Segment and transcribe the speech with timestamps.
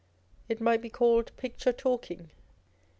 [0.49, 2.31] It might be called picture talking.